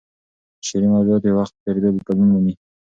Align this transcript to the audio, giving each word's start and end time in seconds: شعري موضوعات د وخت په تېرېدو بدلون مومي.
شعري 0.65 0.87
موضوعات 0.93 1.21
د 1.23 1.27
وخت 1.37 1.53
په 1.55 1.61
تېرېدو 1.65 1.95
بدلون 1.97 2.29
مومي. 2.33 2.53